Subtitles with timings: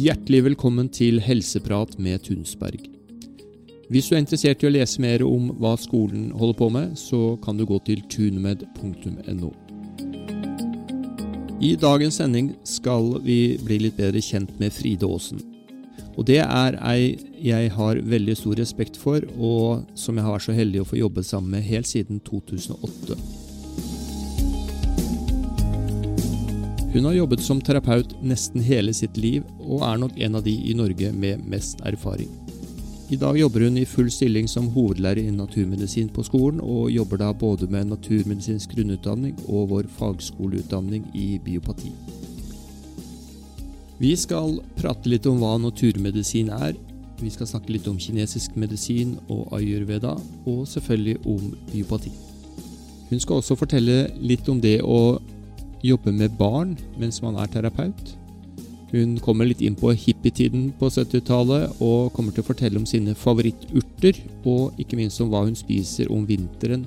[0.00, 2.86] Hjertelig velkommen til Helseprat med Tunsberg.
[3.90, 7.34] Hvis du er interessert i å lese mer om hva skolen holder på med, så
[7.44, 9.50] kan du gå til tunmed.no.
[11.60, 15.42] I dagens sending skal vi bli litt bedre kjent med Fride Aasen.
[16.16, 20.48] Og det er ei jeg har veldig stor respekt for, og som jeg har vært
[20.48, 23.20] så heldig å få jobbe sammen med helt siden 2008.
[26.92, 30.56] Hun har jobbet som terapeut nesten hele sitt liv, og er nok en av de
[30.66, 32.32] i Norge med mest erfaring.
[33.14, 37.22] I dag jobber hun i full stilling som hovedlærer i naturmedisin på skolen, og jobber
[37.22, 41.94] da både med naturmedisinsk grunnutdanning og vår fagskoleutdanning i biopati.
[44.02, 46.74] Vi skal prate litt om hva naturmedisin er.
[47.22, 52.10] Vi skal snakke litt om kinesisk medisin og ayurveda, og selvfølgelig om biopati.
[53.10, 55.20] Hun skal også fortelle litt om det å
[55.82, 58.16] jobbe med barn mens man er terapeut.
[58.90, 63.14] Hun kommer litt inn på hippietiden på 70-tallet og kommer til å fortelle om sine
[63.14, 66.82] favoritturter, og ikke minst om hva hun spiser om vinteren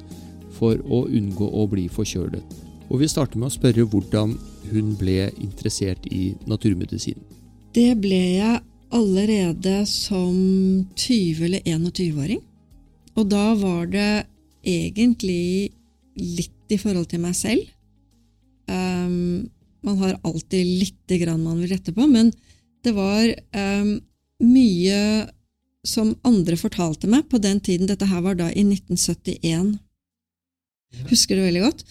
[0.57, 2.59] for å unngå å bli forkjølet.
[2.91, 4.35] Og vi starter med å spørre hvordan
[4.73, 7.17] hun ble interessert i naturmedisin.
[7.73, 8.59] Det ble jeg
[8.93, 10.35] allerede som
[10.93, 12.43] 20- eller 21-åring.
[13.15, 14.25] Og da var det
[14.61, 15.71] egentlig
[16.17, 17.63] litt i forhold til meg selv.
[18.69, 19.49] Um,
[19.83, 22.31] man har alltid lite grann man vil rette på, men
[22.83, 23.97] det var um,
[24.43, 24.99] mye
[25.83, 27.89] som andre fortalte meg på den tiden.
[27.89, 29.75] Dette her var da i 1971.
[31.09, 31.83] Husker det veldig godt.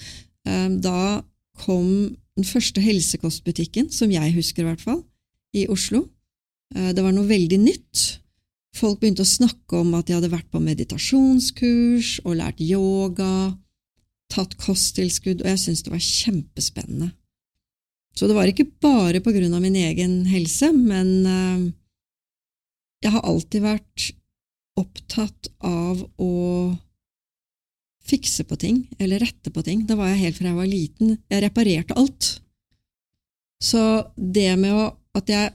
[0.49, 1.23] Um, da
[1.63, 5.03] kom den første helsekostbutikken, som jeg husker i hvert fall,
[5.53, 6.07] i Oslo.
[6.75, 8.05] Uh, det var noe veldig nytt.
[8.73, 13.53] Folk begynte å snakke om at de hadde vært på meditasjonskurs og lært yoga,
[14.33, 17.13] tatt kosttilskudd, og jeg syntes det var kjempespennende.
[18.17, 21.71] Så det var ikke bare på grunn av min egen helse, men uh,
[23.05, 24.09] jeg har alltid vært
[24.81, 26.33] opptatt av å
[28.09, 29.85] fikse på ting, eller rette på ting.
[29.87, 31.17] Det var jeg helt fra jeg var liten.
[31.31, 32.31] Jeg reparerte alt.
[33.63, 33.83] Så
[34.17, 35.53] det med å, at jeg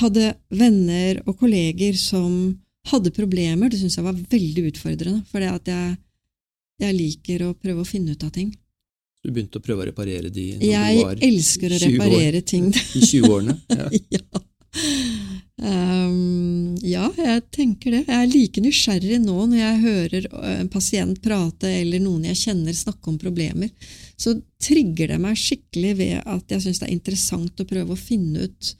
[0.00, 2.56] hadde venner og kolleger som
[2.90, 5.98] hadde problemer, det syntes jeg var veldig utfordrende, for det at jeg
[6.80, 8.50] jeg liker å prøve å finne ut av ting.
[9.20, 11.18] Du begynte å prøve å reparere de når jeg du var 20 år?
[11.20, 12.70] Jeg elsker å reparere ting.
[12.98, 13.58] I 20-årene?
[13.80, 13.90] Ja.
[14.20, 14.46] ja.
[15.60, 18.04] Um, ja, jeg tenker det.
[18.06, 22.76] Jeg er like nysgjerrig nå når jeg hører en pasient prate eller noen jeg kjenner
[22.76, 23.68] snakke om problemer.
[24.16, 28.00] Så trigger det meg skikkelig ved at jeg syns det er interessant å prøve å
[28.00, 28.72] finne ut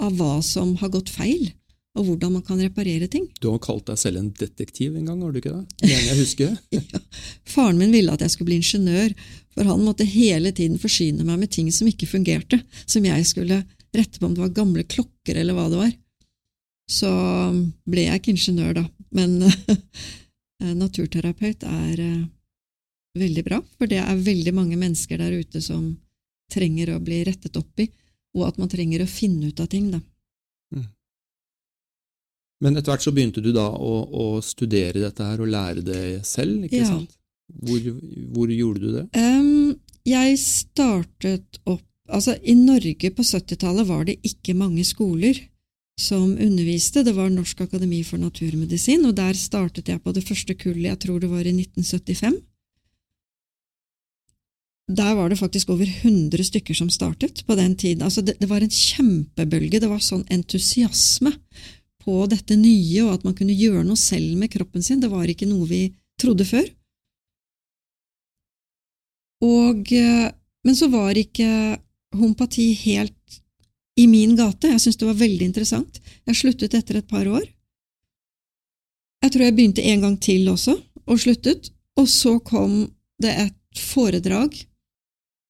[0.00, 1.50] av hva som har gått feil
[1.98, 3.26] og hvordan man kan reparere ting.
[3.42, 5.88] Du har kalt deg selv en detektiv en gang, har du ikke det?
[5.88, 6.52] Mener jeg husker.
[6.76, 7.00] ja.
[7.50, 9.14] Faren min ville at jeg skulle bli ingeniør,
[9.56, 13.64] for han måtte hele tiden forsyne meg med ting som ikke fungerte, som jeg skulle
[13.96, 15.94] rette på om det var gamle klokker eller hva det var.
[16.90, 17.10] Så
[17.90, 18.84] ble jeg ikke ingeniør, da,
[19.14, 19.40] men
[20.82, 22.28] naturterapeut er uh,
[23.18, 25.90] veldig bra, for det er veldig mange mennesker der ute som
[26.50, 27.88] trenger å bli rettet opp i,
[28.38, 29.90] og at man trenger å finne ut av ting.
[29.90, 30.00] da.
[32.60, 36.02] Men etter hvert så begynte du da å, å, studere dette her og lære det
[36.28, 36.88] selv, ikke ja.
[36.90, 37.14] sant?
[37.50, 37.86] Hvor,
[38.34, 39.04] hvor, gjorde du det?
[39.18, 45.36] Um, jeg startet opp Altså, i Norge på 70-tallet var det ikke mange skoler
[45.94, 47.04] som underviste.
[47.06, 50.98] Det var Norsk akademi for naturmedisin, og der startet jeg på det første kullet, jeg
[51.04, 52.40] tror det var i 1975.
[54.90, 58.02] Der var det faktisk over 100 stykker som startet på den tiden.
[58.02, 61.30] Altså det, det var en kjempebølge, det var sånn entusiasme
[62.00, 65.00] på dette nye, og at man kunne gjøre noe selv med kroppen sin.
[65.02, 65.82] Det var ikke noe vi
[66.20, 66.66] trodde før.
[69.44, 70.28] Og, eh,
[70.64, 71.78] men så var ikke
[72.16, 73.40] homopati helt
[74.00, 74.68] i min gate.
[74.68, 76.00] Jeg syntes det var veldig interessant.
[76.28, 77.46] Jeg sluttet etter et par år.
[79.20, 81.70] Jeg tror jeg begynte en gang til også, og sluttet.
[82.00, 82.82] Og så kom
[83.20, 84.54] det et foredrag.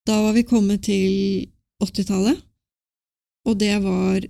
[0.07, 1.47] Da var vi kommet til
[1.83, 2.41] 80-tallet,
[3.47, 4.25] og det var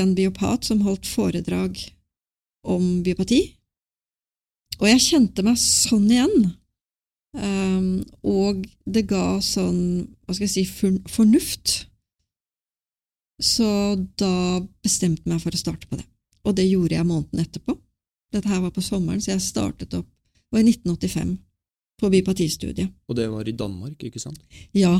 [0.00, 1.78] en biopat som holdt foredrag
[2.68, 3.42] om biopati.
[4.80, 6.52] Og jeg kjente meg sånn igjen.
[7.32, 11.76] Um, og det ga sånn, hva skal jeg si, fornuft.
[13.42, 13.68] Så
[14.20, 16.06] da bestemte jeg meg for å starte på det.
[16.46, 17.76] Og det gjorde jeg måneden etterpå.
[18.32, 20.08] Dette her var på sommeren, så jeg startet opp
[20.52, 21.28] det var i 1985
[22.02, 22.90] på bipatistudiet.
[23.08, 24.40] Og det var i Danmark, ikke sant?
[24.74, 24.96] Ja,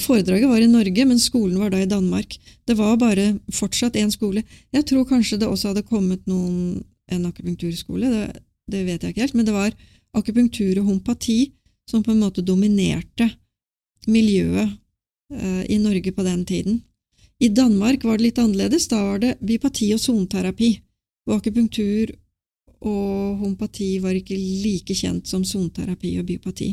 [0.00, 2.36] foredraget var i Norge, men skolen var da i Danmark.
[2.66, 4.44] Det var bare fortsatt én skole.
[4.74, 8.40] Jeg tror kanskje det også hadde kommet noen, en akupunkturskole, det,
[8.70, 9.74] det, vet jeg ikke helt, men det var
[10.16, 11.52] akupunktur og homopati
[11.90, 13.28] som på en måte dominerte
[14.08, 14.70] miljøet
[15.34, 16.80] eh, i Norge på den tiden.
[17.42, 18.86] I Danmark var det litt annerledes.
[18.88, 20.70] Da var det bypati og soneterapi.
[21.28, 22.14] Og akupunktur
[22.84, 26.70] og homopati var ikke like kjent som soneterapi og biopati.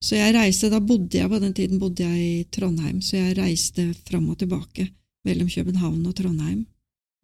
[0.00, 3.36] Så jeg reiste, Da bodde jeg på den tiden bodde jeg i Trondheim, så jeg
[3.36, 4.88] reiste fram og tilbake
[5.28, 6.66] mellom København og Trondheim.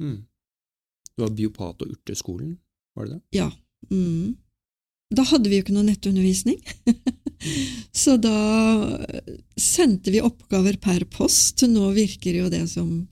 [0.02, 0.26] Mm.
[1.16, 2.58] Du var biopat- og urteskolen,
[2.94, 3.22] var det det?
[3.38, 3.50] Ja.
[3.90, 4.36] Mm.
[5.14, 6.58] Da hadde vi jo ikke noe nettundervisning.
[8.02, 8.36] så da
[9.56, 11.62] sendte vi oppgaver per post.
[11.70, 13.06] Nå virker jo det som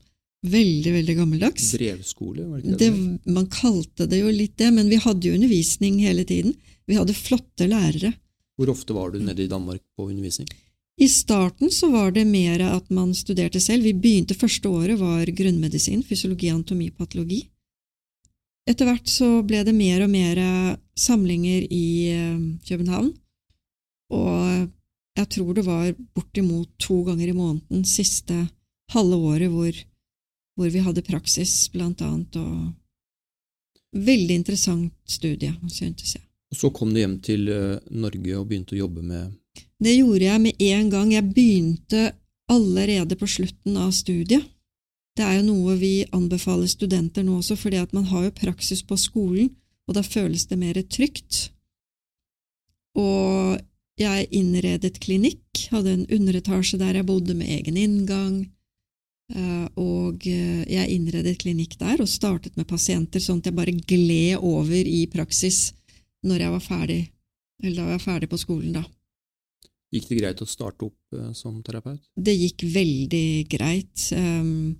[0.51, 1.71] veldig, veldig gammeldags.
[1.77, 2.91] Brevskole, var det ikke det?
[2.91, 3.33] det?
[3.37, 6.55] Man kalte det jo litt det, men vi hadde jo undervisning hele tiden.
[6.85, 8.13] Vi hadde flotte lærere.
[8.55, 10.47] Hvor ofte var du nede i Danmark på undervisning?
[11.01, 13.83] I starten så var det mer at man studerte selv.
[13.83, 17.41] Vi begynte Første året var grunnmedisin, fysiologi, anatomi, patologi.
[18.65, 20.39] Etter hvert så ble det mer og mer
[20.97, 23.11] samlinger i eh, København,
[24.15, 24.71] og
[25.15, 28.47] jeg tror det var bortimot to ganger i måneden siste
[28.93, 29.77] halve året hvor,
[30.55, 32.73] hvor vi hadde praksis, blant annet, og
[33.95, 36.23] veldig interessant studie, syntes jeg.
[36.51, 39.33] Og Så kom du hjem til eh, Norge og begynte å jobbe med
[39.81, 41.11] Det gjorde jeg med en gang.
[41.11, 42.03] Jeg begynte
[42.51, 44.45] allerede på slutten av studiet.
[45.15, 48.83] Det er jo noe vi anbefaler studenter nå også, fordi at man har jo praksis
[48.83, 49.53] på skolen,
[49.87, 51.49] og da føles det mer trygt.
[52.99, 53.55] Og
[53.99, 58.35] jeg innredet klinikk, hadde en underetasje der jeg bodde med egen inngang,
[59.81, 64.43] og eh, jeg innredet klinikk der og startet med pasienter, sånn at jeg bare gled
[64.45, 65.71] over i praksis
[66.25, 67.01] når jeg var ferdig,
[67.63, 68.85] eller da jeg var ferdig på skolen, da.
[69.93, 72.01] Gikk det greit å starte opp eh, som terapeut?
[72.13, 74.09] Det gikk veldig greit.
[74.17, 74.75] Um,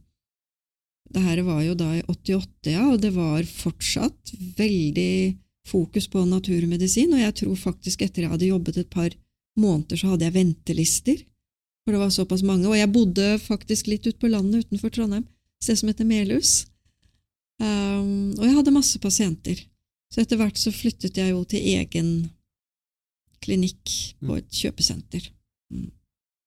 [1.13, 6.25] det her var jo da i 88, ja, og det var fortsatt veldig fokus på
[6.29, 9.13] naturmedisin, og jeg tror faktisk etter jeg hadde jobbet et par
[9.57, 11.23] måneder, så hadde jeg ventelister,
[11.85, 15.23] for det var såpass mange, og jeg bodde faktisk litt ute på landet utenfor Trondheim,
[15.25, 16.53] et sted som heter Melhus,
[17.61, 19.61] um, og jeg hadde masse pasienter.
[20.13, 22.09] Så etter hvert så flyttet jeg jo til egen
[23.43, 23.93] klinikk
[24.25, 25.29] på et kjøpesenter.
[25.73, 25.89] Mm.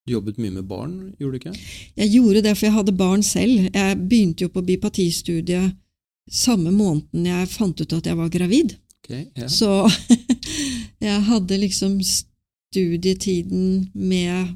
[0.07, 1.67] Du jobbet mye med barn, gjorde du ikke?
[2.01, 3.67] Jeg gjorde det, for jeg hadde barn selv.
[3.73, 5.75] Jeg begynte jo på bipatistudiet
[6.29, 8.75] samme måneden jeg fant ut at jeg var gravid.
[9.03, 9.47] Okay, ja.
[9.49, 9.89] Så
[11.07, 14.55] jeg hadde liksom studietiden med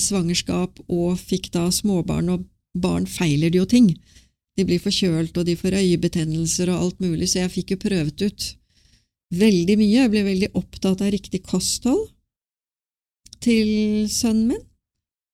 [0.00, 3.90] svangerskap og fikk da småbarn, og barn feiler det jo ting.
[4.56, 8.24] De blir forkjølt, og de får øyebetennelser og alt mulig, så jeg fikk jo prøvet
[8.24, 8.46] ut
[9.36, 10.02] veldig mye.
[10.04, 12.06] Jeg ble veldig opptatt av riktig kosthold
[13.44, 14.62] til sønnen min,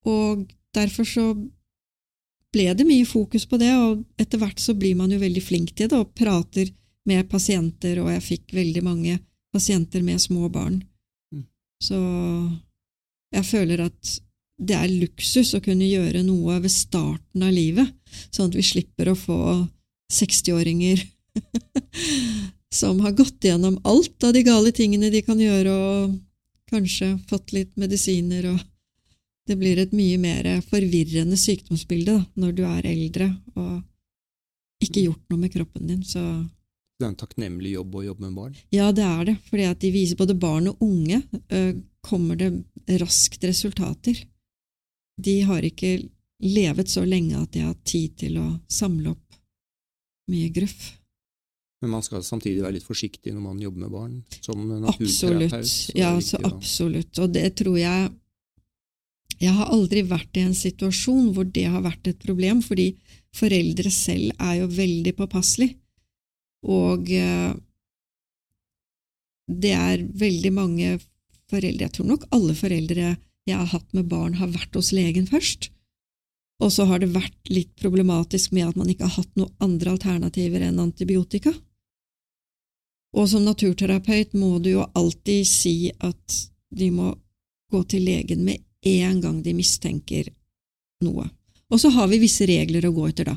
[0.09, 1.27] og derfor så
[2.53, 5.73] ble det mye fokus på det, og etter hvert så blir man jo veldig flink
[5.77, 6.73] til det og prater
[7.09, 9.19] med pasienter, og jeg fikk veldig mange
[9.55, 10.83] pasienter med små barn.
[11.33, 11.47] Mm.
[11.83, 11.99] Så
[13.33, 14.13] jeg føler at
[14.63, 17.89] det er luksus å kunne gjøre noe ved starten av livet,
[18.31, 19.39] sånn at vi slipper å få
[20.13, 21.03] 60-åringer
[22.81, 26.19] som har gått gjennom alt av de gale tingene de kan gjøre, og
[26.73, 28.61] kanskje fått litt medisiner, og
[29.49, 33.81] det blir et mye mer forvirrende sykdomsbilde da, når du er eldre og
[34.83, 36.03] ikke gjort noe med kroppen din.
[36.07, 38.55] Så Det er en takknemlig jobb å jobbe med barn?
[38.71, 41.23] ja, det er det, fordi at de viser både barn og unge
[42.03, 42.51] kommer det
[43.01, 44.19] raskt resultater.
[45.23, 45.99] De har ikke
[46.43, 49.39] levet så lenge at de har tid til å samle opp
[50.33, 50.93] mye gruff.
[51.83, 54.19] Men man skal samtidig være litt forsiktig når man jobber med barn?
[54.41, 54.69] Som?
[54.87, 55.71] Absolutt.
[55.99, 57.19] Ja, så absolutt.
[57.19, 58.11] Og det tror jeg
[59.43, 62.93] Jeg har aldri vært i en situasjon hvor det har vært et problem, fordi
[63.35, 65.81] foreldre selv er jo veldig påpasselige.
[66.71, 67.51] Og eh,
[69.51, 70.93] det er veldig mange
[71.53, 73.13] foreldre Jeg tror nok alle foreldre
[73.49, 75.71] jeg har hatt med barn, har vært hos legen først.
[76.63, 79.97] Og så har det vært litt problematisk med at man ikke har hatt noen andre
[79.97, 81.51] alternativer enn antibiotika.
[83.19, 86.39] Og som naturterapeut må du jo alltid si at
[86.73, 87.11] de må
[87.73, 90.31] gå til legen med en gang de mistenker
[91.05, 91.27] noe.
[91.73, 93.37] Og så har vi visse regler å gå etter, da.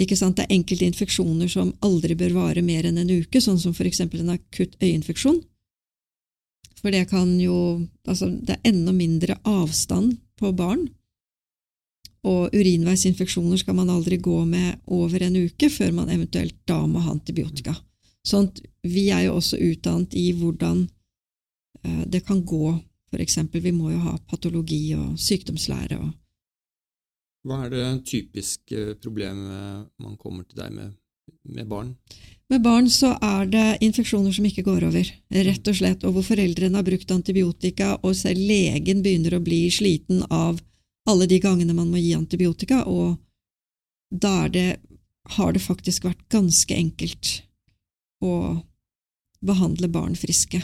[0.00, 0.38] Ikke sant?
[0.38, 3.86] Det er enkelte infeksjoner som aldri bør vare mer enn en uke, sånn som for
[3.86, 5.42] eksempel en akutt øyeinfeksjon.
[6.82, 10.88] For det kan jo Altså, det er enda mindre avstand på barn.
[12.26, 17.02] Og urinveisinfeksjoner skal man aldri gå med over en uke før man eventuelt da må
[17.02, 17.74] ha antibiotika.
[18.26, 18.50] Sånn
[18.86, 20.84] vi er jo også utdannet i hvordan
[21.82, 22.74] eh, det kan gå,
[23.10, 23.62] for eksempel.
[23.62, 26.10] Vi må jo ha patologi og sykdomslære og
[27.42, 30.92] Hva er det typiske problemet man kommer til deg med
[31.42, 31.96] med barn?
[32.52, 36.24] Med barn så er det infeksjoner som ikke går over, rett og slett, og hvor
[36.26, 40.58] foreldrene har brukt antibiotika, og selv legen begynner å bli sliten av
[41.08, 43.16] alle de gangene man må gi antibiotika, og
[44.12, 44.82] da det,
[45.38, 47.30] har det faktisk vært ganske enkelt
[48.20, 48.34] å
[49.40, 50.60] behandle barn friske.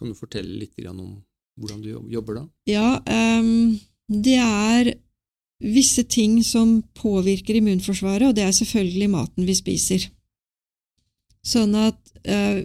[0.00, 1.18] Kan du fortelle litt om
[1.60, 2.46] hvordan du jobber da?
[2.70, 3.76] Ja, um,
[4.08, 4.94] det er
[5.60, 10.08] visse ting som påvirker immunforsvaret, og det er selvfølgelig maten vi spiser.
[11.46, 12.60] Sånn at uh,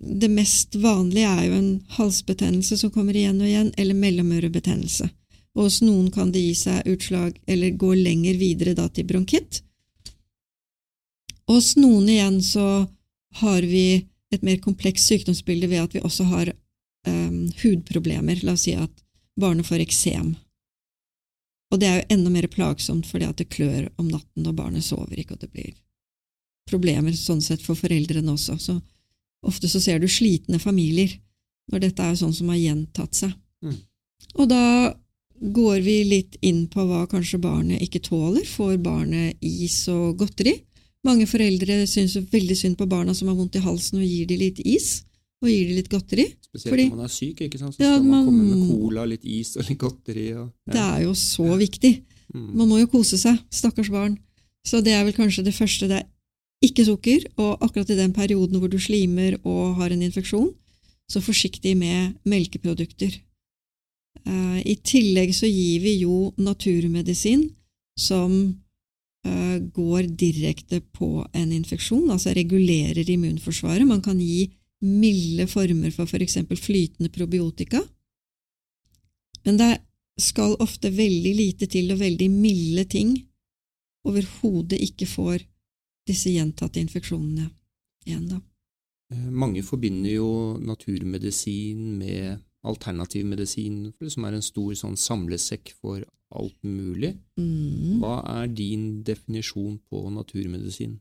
[0.00, 5.08] det mest vanlige er jo en halsbetennelse som kommer igjen og igjen, eller mellomørebetennelse.
[5.56, 9.62] Og hos noen kan det gi seg utslag, eller gå lenger videre da til bronkitt.
[11.48, 12.86] Og hos noen igjen så
[13.42, 16.52] har vi et mer komplekst sykdomsbilde ved at vi også har
[17.08, 18.40] um, hudproblemer.
[18.46, 18.92] La oss si at
[19.40, 20.36] barnet får eksem.
[21.70, 24.86] Og det er jo enda mer plagsomt fordi at det klør om natten, og barnet
[24.86, 25.74] sover ikke, og det blir
[26.70, 28.56] problemer sånn sett for foreldrene også.
[28.60, 28.78] Så
[29.46, 31.12] ofte så ser du slitne familier
[31.70, 33.34] når dette er sånn som har gjentatt seg.
[33.64, 33.76] Mm.
[34.38, 34.64] Og da
[35.40, 38.44] går vi litt inn på hva kanskje barnet ikke tåler.
[38.46, 40.58] Får barnet is og godteri?
[41.06, 44.42] Mange foreldre syns veldig synd på barna som har vondt i halsen, og gir dem
[44.42, 45.00] litt is
[45.40, 46.26] og gir dem litt godteri.
[46.44, 47.76] Spesielt fordi, når man er syk, ikke sant?
[47.76, 50.26] så ja, skal man, man, komme med cola, litt is og litt godteri.
[50.36, 50.74] Og, ja.
[50.74, 51.92] Det er jo så viktig.
[52.34, 52.50] Mm.
[52.60, 53.38] Man må jo kose seg.
[53.48, 54.18] Stakkars barn.
[54.66, 55.88] Så det er vel kanskje det første.
[55.88, 56.08] Det er
[56.64, 60.50] ikke sukker, og akkurat i den perioden hvor du slimer og har en infeksjon,
[61.10, 63.16] så forsiktig med melkeprodukter.
[64.26, 67.48] Uh, I tillegg så gir vi jo naturmedisin
[67.98, 68.34] som
[69.26, 73.88] uh, går direkte på en infeksjon, altså regulerer immunforsvaret.
[73.88, 74.50] Man kan gi
[74.84, 76.38] milde former for f.eks.
[76.48, 77.80] For flytende probiotika.
[79.44, 79.72] Men det
[80.20, 83.16] skal ofte veldig lite til, og veldig milde ting
[84.04, 85.44] overhodet ikke får
[86.10, 87.48] disse gjentatte infeksjonene
[88.06, 88.28] igjen.
[88.28, 88.40] da.
[89.14, 90.30] Eh, mange forbinder jo
[90.62, 97.14] naturmedisin med alternativ medisin, som er en stor sånn samlesekk for alt mulig.
[97.40, 98.00] Mm.
[98.02, 100.98] Hva er din definisjon på naturmedisin?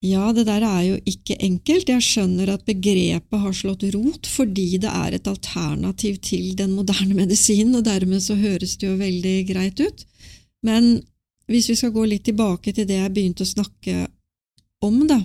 [0.00, 1.90] Ja, det der er jo ikke enkelt.
[1.92, 7.16] Jeg skjønner at begrepet har slått rot fordi det er et alternativ til den moderne
[7.22, 10.06] medisinen, og dermed så høres det jo veldig greit ut.
[10.64, 11.02] Men
[11.50, 14.06] hvis vi skal gå litt tilbake til det jeg begynte å snakke
[14.86, 15.18] om, da,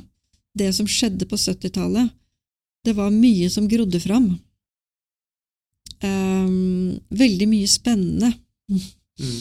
[0.58, 2.10] det som skjedde på 70-tallet,
[2.86, 4.32] det var mye som grodde fram.
[6.04, 8.32] Um, veldig mye spennende.
[8.70, 9.38] Mm.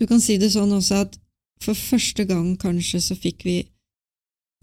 [0.00, 1.18] Du kan si det sånn også at
[1.62, 3.56] for første gang kanskje så fikk vi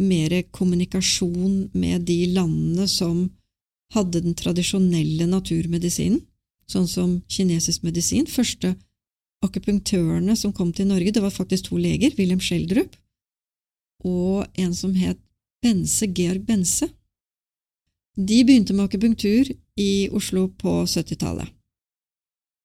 [0.04, 3.28] mer kommunikasjon med de landene som
[3.94, 6.22] hadde den tradisjonelle naturmedisinen,
[6.70, 8.28] sånn som kinesisk medisin.
[8.30, 8.76] Første
[9.46, 12.98] akupunktørene som kom til Norge, det var faktisk to leger, Wilhelm Schjelderup
[14.08, 15.20] og en som het
[15.64, 16.88] Bense, Georg Bense.
[18.16, 21.52] De begynte med akupunktur i Oslo på 70-tallet.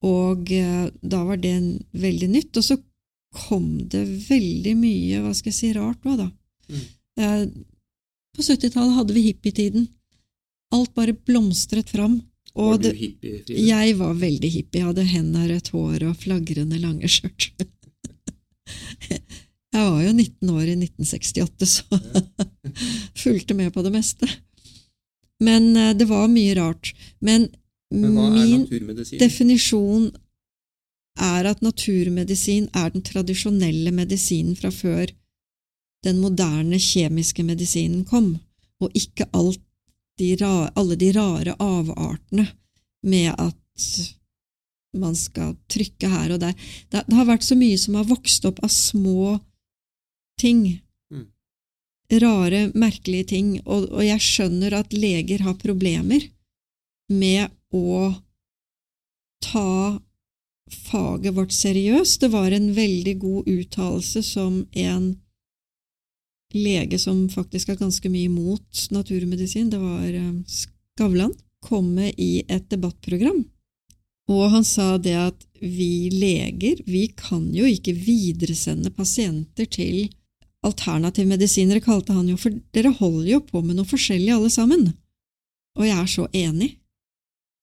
[0.05, 1.55] Og eh, da var det
[1.91, 2.57] veldig nytt.
[2.59, 2.79] Og så
[3.35, 6.29] kom det veldig mye hva skal jeg si, rart òg, da.
[6.71, 6.85] Mm.
[7.19, 7.43] Eh,
[8.35, 9.89] på 70-tallet hadde vi hippietiden.
[10.75, 12.21] Alt bare blomstret fram.
[12.55, 13.43] Var du hippie?
[13.43, 13.61] Frida?
[13.67, 14.81] Jeg var veldig hippie.
[14.81, 17.51] Jeg hadde henrett hår og flagrende lange skjørt.
[19.11, 22.01] jeg var jo 19 år i 1968, så
[23.25, 24.29] fulgte med på det meste.
[25.43, 26.95] Men eh, det var mye rart.
[27.19, 27.49] Men,
[27.91, 28.69] Men min
[29.19, 30.13] definisjon
[31.21, 35.11] er at naturmedisin er den tradisjonelle medisinen fra før
[36.05, 38.35] den moderne kjemiske medisinen kom,
[38.83, 39.29] og ikke
[40.19, 42.47] de ra, alle de rare avartene
[43.05, 43.59] med at
[44.95, 46.55] man skal trykke her og der.
[46.91, 49.39] Det, det, har vært så mye som har vokst opp av små
[50.41, 50.63] ting.
[51.13, 51.27] Mm.
[52.23, 53.57] Rare, merkelige ting.
[53.65, 56.29] Og, og jeg skjønner at leger har problemer
[57.11, 58.15] med å
[59.45, 59.99] ta
[60.71, 62.23] faget vårt seriøst.
[62.23, 65.11] Det var en veldig god uttalelse som en
[66.55, 71.35] lege som faktisk er ganske mye imot naturmedisin, det var eh, Skavlan,
[71.65, 73.45] kom med i et debattprogram.
[74.33, 80.07] Og han sa det at vi leger, vi kan jo ikke videresende pasienter til
[80.65, 84.87] alternativ medisiner, kalte han jo, for dere holder jo på med noe forskjellig alle sammen.
[85.77, 86.71] Og jeg er så enig.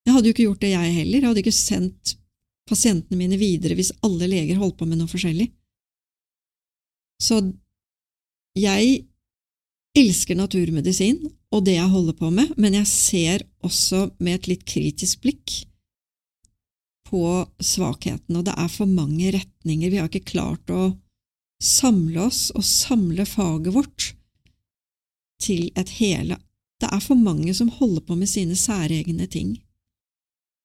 [0.05, 1.17] Jeg hadde jo ikke gjort det, jeg heller.
[1.17, 2.15] Jeg hadde ikke sendt
[2.69, 5.49] pasientene mine videre hvis alle leger holdt på med noe forskjellig.
[7.21, 7.41] Så
[8.57, 9.05] jeg
[9.97, 14.65] elsker naturmedisin og det jeg holder på med, men jeg ser også med et litt
[14.67, 15.57] kritisk blikk
[17.11, 17.23] på
[17.59, 19.91] svakheten, og det er for mange retninger.
[19.91, 20.93] Vi har ikke klart å
[21.61, 24.13] samle oss og samle faget vårt
[25.43, 26.39] til et hele.
[26.79, 29.57] Det er for mange som holder på med sine særegne ting,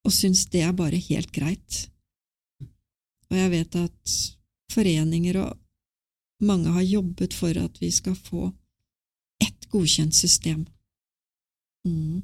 [0.06, 1.82] og syns det er bare helt greit.
[3.26, 4.16] Og jeg vet at
[4.72, 5.58] foreninger og
[6.44, 8.50] mange har jobbet for at vi skal få
[9.42, 10.66] ett godkjent system.
[11.86, 12.22] Mm.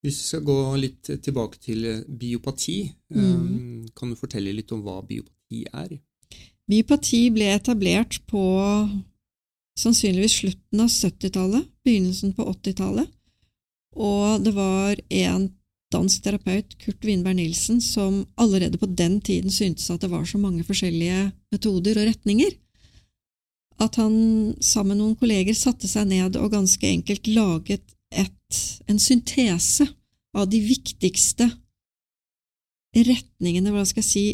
[0.00, 2.78] Hvis vi skal gå litt tilbake til biopati,
[3.14, 3.90] mm.
[3.96, 5.98] kan du fortelle litt om hva biopati er?
[6.70, 8.42] Biopati ble etablert på
[9.80, 13.10] sannsynligvis slutten av 70-tallet, begynnelsen på 80-tallet,
[14.00, 15.48] og det var en
[15.90, 20.38] dansk terapeut, Kurt Winberg Nilsen, som allerede på den tiden syntes at det var så
[20.38, 22.54] mange forskjellige metoder og retninger,
[23.80, 24.14] at han
[24.60, 28.60] sammen med noen kolleger satte seg ned og ganske enkelt laget et,
[28.90, 29.86] en syntese
[30.36, 31.48] av de viktigste
[32.94, 34.24] retningene, hva skal jeg si,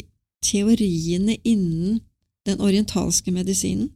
[0.43, 2.01] teoriene innen
[2.47, 3.91] den orientalske medisinen,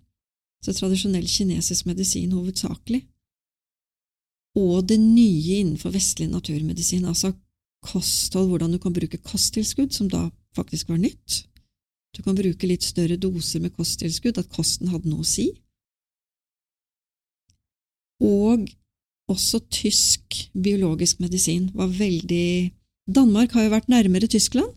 [0.61, 3.01] så tradisjonell kinesisk medisin hovedsakelig,
[4.59, 7.31] og det nye innenfor vestlig naturmedisin, altså
[7.81, 11.45] kosthold, hvordan du kan bruke kosttilskudd, som da faktisk var nytt.
[12.11, 15.47] Du kan bruke litt større doser med kosttilskudd, at kosten hadde noe å si.
[18.21, 18.67] Og
[19.31, 22.71] også tysk biologisk medisin var veldig
[23.11, 24.75] Danmark har jo vært nærmere Tyskland,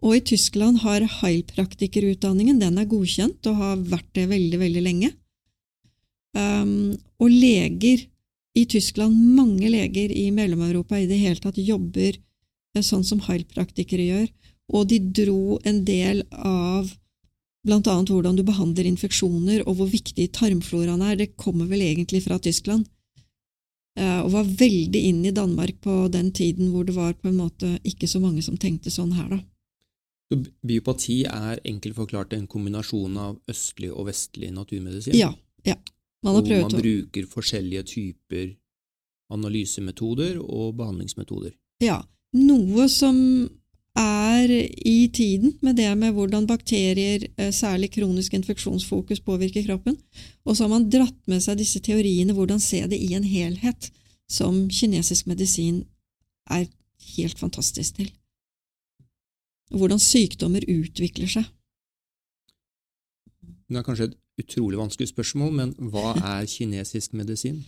[0.00, 5.10] og i Tyskland har heilpraktikerutdanningen den er godkjent og har vært det veldig, veldig lenge.
[6.32, 8.06] Um, og leger
[8.56, 12.16] i Tyskland, mange leger i Mellom-Europa i det hele tatt, jobber
[12.80, 14.28] sånn som heilpraktikere gjør,
[14.70, 16.90] og de dro en del av
[17.68, 22.38] annet hvordan du behandler infeksjoner, og hvor viktig tarmfloraen er, det kommer vel egentlig fra
[22.40, 22.86] Tyskland,
[23.98, 27.40] eh, og var veldig inn i Danmark på den tiden hvor det var på en
[27.42, 29.40] måte ikke så mange som tenkte sånn her, da.
[30.62, 35.18] biopati er enkelt forklart en kombinasjon av østlig og vestlig naturmedisin?
[35.18, 35.34] Ja.
[35.66, 35.76] ja.
[36.22, 38.54] Man har prøvd Hvor man bruker forskjellige typer
[39.30, 41.54] analysemetoder og behandlingsmetoder.
[41.82, 42.00] Ja,
[42.36, 43.16] noe som
[43.98, 44.50] er
[44.86, 49.96] i tiden med det med hvordan bakterier, eh, særlig kronisk infeksjonsfokus, påvirker kroppen.
[50.44, 53.90] Og så har man dratt med seg disse teoriene, hvordan se det i en helhet,
[54.28, 55.84] som kinesisk medisin
[56.50, 56.68] er
[57.16, 58.10] helt fantastisk til.
[59.70, 61.44] Hvordan sykdommer utvikler seg.
[63.70, 67.64] Det er kanskje et utrolig vanskelig spørsmål, men hva er kinesisk medisin?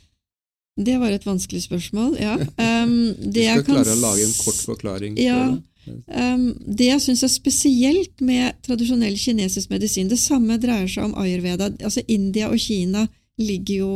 [0.76, 2.38] Det var et vanskelig spørsmål, ja.
[2.82, 5.60] Um, du skal klare å lage en kort forklaring ja, det.
[5.88, 11.16] Um, det jeg syns er spesielt med tradisjonell kinesisk medisin, det samme dreier seg om
[11.18, 11.72] ayurveda.
[11.82, 13.06] Altså India og Kina
[13.40, 13.94] ligger jo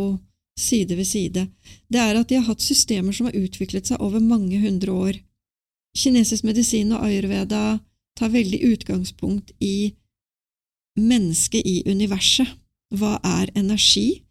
[0.58, 1.46] side ved side.
[1.92, 5.20] Det er at de har hatt systemer som har utviklet seg over mange hundre år.
[5.96, 7.78] Kinesisk medisin og ayurveda
[8.16, 9.92] tar veldig utgangspunkt i
[10.96, 12.48] mennesket i universet.
[12.96, 14.22] Hva er energi?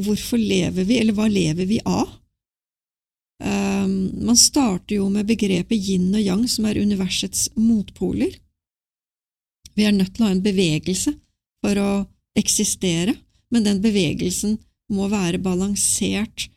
[0.00, 2.08] Hvorfor lever vi, eller hva lever vi av?
[3.44, 8.32] Um, man starter jo med begrepet yin og yang, som er universets motpoler.
[9.74, 11.12] Vi er nødt til å ha en bevegelse
[11.64, 11.90] for å
[12.38, 13.16] eksistere,
[13.52, 14.56] men den bevegelsen
[14.94, 16.48] må være balansert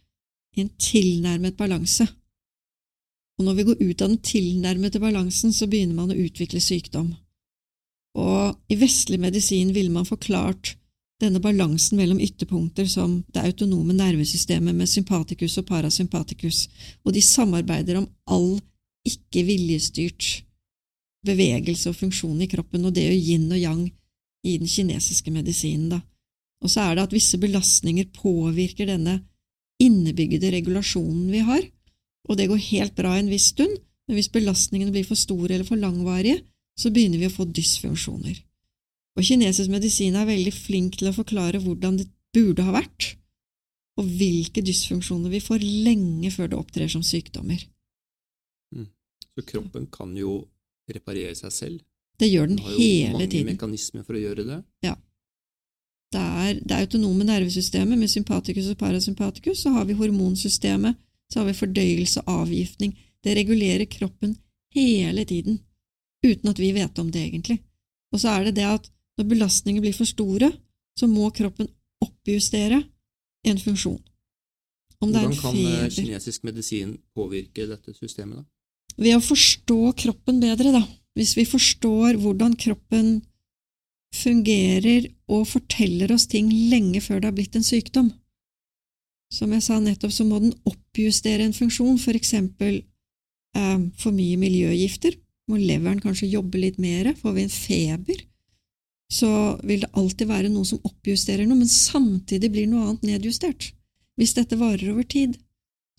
[0.55, 2.07] i en tilnærmet balanse.
[3.37, 7.11] Og når vi går ut av den tilnærmede balansen, så begynner man å utvikle sykdom.
[8.17, 10.73] Og i vestlig medisin ville man forklart
[11.21, 16.67] denne balansen mellom ytterpunkter som det autonome nervesystemet med sympatikus og parasympatikus,
[17.05, 18.59] og de samarbeider om all
[19.07, 20.27] ikke viljestyrt
[21.25, 23.81] bevegelse og funksjon i kroppen, og det gjør yin og yang
[24.45, 25.89] i den kinesiske medisinen.
[25.89, 26.01] da.
[26.63, 29.19] Og så er det at visse belastninger påvirker denne
[29.81, 31.63] innebygde regulasjonen vi har,
[32.29, 33.73] og det går helt bra en viss stund,
[34.07, 36.41] men hvis belastningene blir for store eller for langvarige,
[36.77, 38.37] så begynner vi å få dysfunksjoner.
[39.17, 43.15] Og kinesisk medisin er veldig flink til å forklare hvordan det burde ha vært,
[43.97, 47.63] og hvilke dysfunksjoner vi får lenge før det opptrer som sykdommer.
[48.75, 48.85] Mm.
[49.33, 50.43] Så kroppen kan jo
[50.93, 51.79] reparere seg selv?
[52.17, 53.17] Det gjør den hele tiden.
[53.17, 54.59] Det har jo mange mekanismer for å gjøre det.
[54.85, 54.93] Ja.
[56.13, 61.49] Det er det autonome nervesystemet med sympatikus og parasympatikus, så har vi hormonsystemet, så har
[61.49, 62.93] vi fordøyelse og avgiftning.
[63.25, 64.37] Det regulerer kroppen
[64.77, 65.57] hele tiden,
[66.23, 67.59] uten at vi vet om det egentlig.
[68.13, 70.51] Og så er det det at når belastninger blir for store,
[70.97, 71.69] så må kroppen
[72.03, 72.81] oppjustere
[73.47, 73.99] en funksjon.
[74.97, 78.41] Hvordan kan eh, kinesisk medisin påvirke dette systemet?
[78.41, 78.45] da?
[78.97, 80.83] Ved å forstå kroppen bedre, da.
[81.17, 83.19] Hvis vi forstår hvordan kroppen
[84.15, 88.09] fungerer og forteller oss ting lenge før det har blitt en sykdom.
[89.33, 94.37] Som jeg sa nettopp, så må den oppjustere en funksjon, for eksempel eh, for mye
[94.39, 95.17] miljøgifter.
[95.51, 97.11] Må leveren kanskje jobbe litt mer?
[97.19, 98.23] Får vi en feber?
[99.07, 103.71] Så vil det alltid være noe som oppjusterer noe, men samtidig blir noe annet nedjustert.
[104.19, 105.37] Hvis dette varer over tid,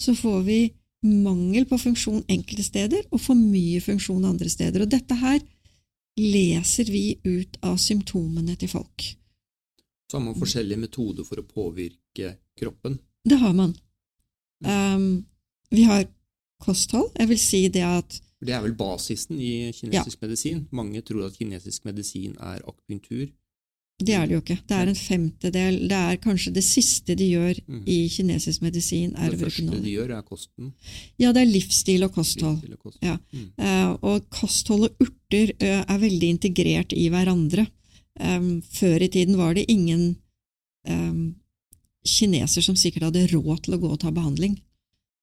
[0.00, 0.58] så får vi
[1.06, 4.82] mangel på funksjon enkelte steder og for mye funksjon andre steder.
[4.82, 5.40] Og dette her
[6.18, 9.06] leser vi ut av symptomene til folk.
[10.08, 12.98] Så har man forskjellige metoder for å påvirke kroppen?
[13.28, 13.74] Det har man.
[14.64, 15.26] Um,
[15.70, 16.08] vi har
[16.64, 17.12] kosthold.
[17.14, 20.26] Jeg vil si det at Det er vel basisen i kinesisk ja.
[20.26, 20.64] medisin?
[20.70, 23.26] Mange tror at kinesisk medisin er akupunktur.
[23.98, 24.60] Det er det jo ikke.
[24.68, 25.78] Det er en femtedel.
[25.90, 27.80] Det er kanskje det siste de gjør mm.
[27.90, 29.16] i kinesisk medisin.
[29.18, 30.70] Er det første de gjør, er kosten?
[31.18, 32.60] Ja, det er livsstil og kosthold.
[32.60, 33.08] Livsstil og, kosthold.
[33.08, 33.16] Ja.
[33.34, 33.48] Mm.
[33.58, 37.66] Uh, og kosthold og urter uh, er veldig integrert i hverandre.
[38.22, 40.12] Um, før i tiden var det ingen
[40.86, 41.34] um,
[42.06, 44.60] kineser som sikkert hadde råd til å gå og ta behandling.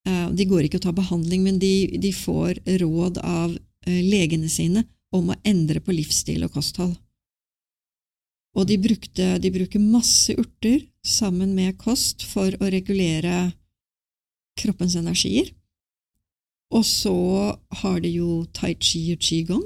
[0.06, 4.82] Uh, de går ikke og tar behandling, men de, de får råd av legene sine
[5.14, 6.96] om å endre på livsstil og kosthold.
[8.56, 13.52] Og de, brukte, de bruker masse urter sammen med kost for å regulere
[14.60, 15.52] kroppens energier.
[16.74, 17.16] Og så
[17.82, 19.66] har de jo tai chi og qigong,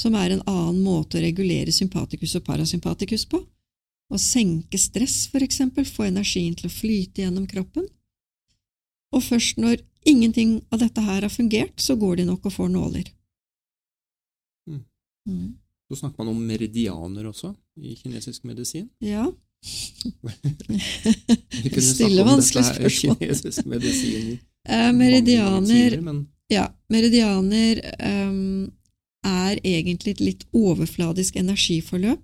[0.00, 3.40] som er en annen måte å regulere sympatikus og parasympatikus på.
[4.10, 7.88] Å senke stress, for eksempel, få energien til å flyte gjennom kroppen.
[9.12, 12.68] Og først når ingenting av dette her har fungert, så går de nok og får
[12.72, 13.10] nåler.
[14.68, 14.84] Mm.
[15.28, 15.48] Mm.
[15.90, 18.90] Så snakker man om meridianer også i kinesisk medisin.
[19.02, 19.26] Ja.
[21.62, 22.20] Vi kunne spørsmål.
[22.20, 24.38] om dette kinesisk medisin.
[24.68, 26.18] Eh, meridianer, men...
[26.52, 27.78] ja, meridianer
[28.28, 28.66] um,
[29.24, 32.20] er egentlig et litt overfladisk energiforløp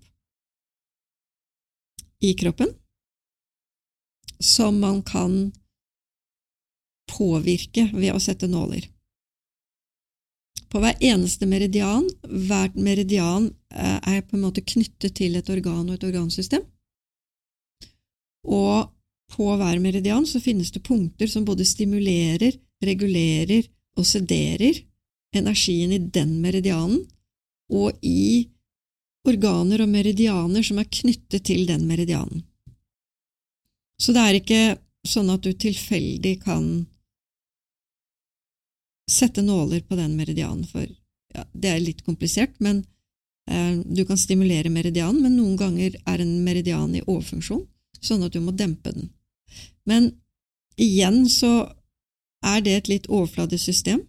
[2.21, 2.75] i kroppen
[4.37, 5.53] som man kan
[7.11, 8.87] påvirke ved å sette nåler
[10.77, 12.07] på hver eneste meridian.
[12.23, 16.65] Hver meridian eh, er på en måte knyttet til et organ og et organsystem.
[18.47, 18.91] Og
[19.33, 23.67] på hver meridian så finnes det punkter som både stimulerer, regulerer
[23.97, 24.83] og sederer
[25.37, 27.01] energien i den meridianen,
[27.73, 28.47] og i
[29.27, 32.45] organer og meridianer som er knyttet til den meridianen.
[34.01, 34.61] Så det er ikke
[35.09, 36.87] sånn at du tilfeldig kan
[39.11, 40.87] sette nåler på den meridianen, for
[41.35, 42.85] ja, det er litt komplisert, men
[43.51, 47.65] eh, du kan stimulere meridianen, men noen ganger er en meridian i overfunksjon,
[48.01, 49.11] sånn at du må dempe den.
[49.87, 50.11] Men
[50.77, 51.53] igjen så
[52.47, 54.03] er det et litt overfladisk system.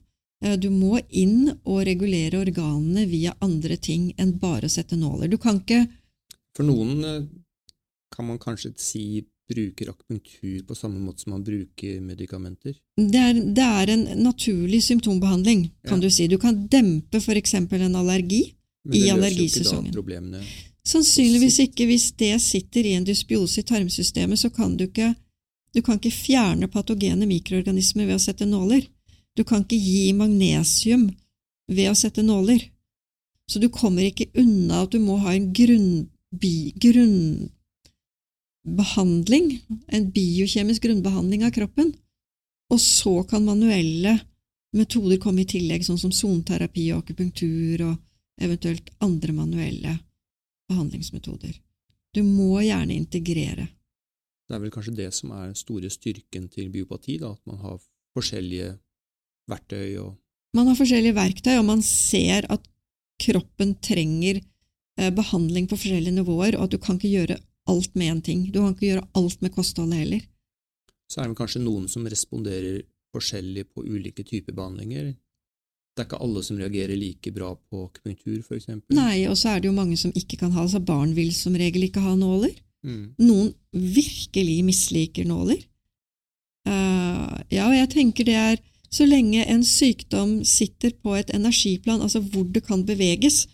[0.44, 5.30] Eh, du må inn og regulere organene via andre ting enn bare å sette nåler.
[5.30, 5.86] Du kan ikke
[6.58, 7.26] For noen eh,
[8.14, 9.04] kan man kanskje si
[9.48, 12.76] bruker akupunktur på samme måte som man bruker medikamenter?
[12.98, 16.08] Det er, det er en naturlig symptombehandling, kan ja.
[16.08, 16.28] du si.
[16.28, 17.54] Du kan dempe f.eks.
[17.54, 18.44] en allergi
[18.94, 19.92] i allergisesongen.
[19.92, 20.44] Men det løser ikke da?
[20.88, 21.86] Sannsynligvis ikke.
[21.90, 25.14] Hvis det sitter i en dysbiose i tarmsystemet, så kan du ikke
[25.76, 28.88] du kan ikke fjerne patogene mikroorganismer ved å sette nåler.
[29.38, 31.10] Du kan ikke gi magnesium
[31.70, 32.64] ved å sette nåler.
[33.52, 37.52] Så du kommer ikke unna at du må ha en grunn, bi, grunn
[38.68, 39.54] behandling,
[39.88, 41.94] en biokjemisk grunnbehandling av kroppen,
[42.68, 44.18] og så kan manuelle
[44.76, 49.96] metoder komme i tillegg, sånn som soneterapi og akupunktur og eventuelt andre manuelle
[50.68, 51.56] behandlingsmetoder.
[52.14, 53.70] Du må gjerne integrere.
[54.48, 57.60] Det er vel kanskje det som er den store styrken til biopati, da, at man
[57.64, 57.80] har
[58.18, 58.78] forskjellige
[59.52, 60.16] verktøy og
[60.56, 62.64] Man har forskjellige verktøy, og man ser at
[63.22, 67.36] kroppen trenger eh, behandling på forskjellige nivåer, og at du kan ikke gjøre
[67.72, 68.44] alt med én ting.
[68.52, 70.26] Du kan ikke gjøre alt med kostholdet heller.
[71.08, 72.82] Så er det kanskje noen som responderer
[73.16, 75.14] forskjellig på ulike typer behandlinger.
[75.98, 78.70] Det er ikke alle som reagerer like bra på akupunktur, f.eks.
[78.94, 80.84] Nei, og så er det jo mange som ikke kan ha det.
[80.86, 82.54] Barn vil som regel ikke ha nåler.
[82.86, 83.16] Mm.
[83.24, 85.64] Noen virkelig misliker nåler.
[86.68, 88.62] Uh, ja, og jeg tenker det er
[88.94, 93.48] så lenge en sykdom sitter på et energiplan, altså hvor det kan beveges,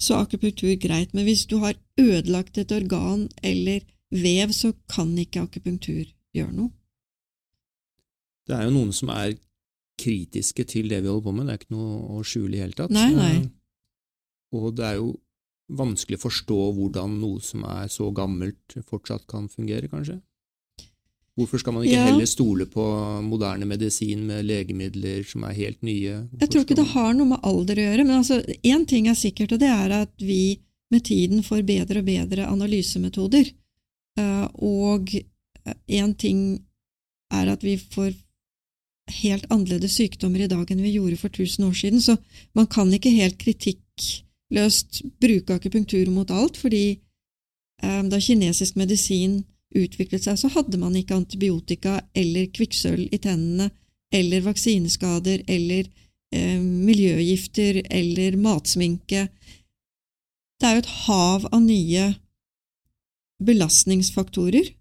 [0.00, 1.12] så er akupunktur greit.
[1.14, 6.72] Men hvis du har ødelagt et organ eller vev, så kan ikke akupunktur gjøre noe.
[8.48, 9.36] Det er jo noen som er
[10.00, 12.64] kritiske til det vi holder på med, det er ikke noe å skjule i det
[12.64, 12.94] hele tatt.
[12.94, 13.34] Nei, nei.
[14.56, 15.12] Og det er jo
[15.70, 20.18] vanskelig å forstå hvordan noe som er så gammelt, fortsatt kan fungere, kanskje?
[21.38, 22.08] Hvorfor skal man ikke ja.
[22.10, 22.84] heller stole på
[23.24, 26.24] moderne medisin med legemidler som er helt nye?
[26.26, 29.06] Hvorfor jeg tror ikke det har noe med alder å gjøre, men altså, én ting
[29.08, 30.58] er sikkert, og det er at vi
[30.90, 33.52] med tiden får bedre og bedre analysemetoder.
[34.18, 35.12] Eh, og
[35.88, 36.58] én ting
[37.30, 38.14] er at vi får
[39.22, 42.16] helt annerledes sykdommer i dag enn vi gjorde for 1000 år siden, så
[42.54, 46.84] man kan ikke helt kritikkløst bruke akupunktur mot alt, fordi
[47.82, 49.40] eh, da kinesisk medisin
[49.74, 53.70] utviklet seg, så hadde man ikke antibiotika eller kvikksølv i tennene
[54.14, 55.86] eller vaksineskader eller
[56.34, 59.28] eh, miljøgifter eller matsminke.
[60.60, 62.10] Det er jo et hav av nye
[63.40, 64.74] belastningsfaktorer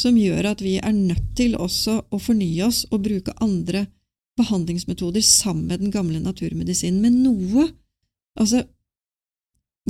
[0.00, 3.86] som gjør at vi er nødt til også å fornye oss og bruke andre
[4.36, 7.00] behandlingsmetoder sammen med den gamle naturmedisinen.
[7.04, 7.68] Men noe,
[8.36, 8.64] altså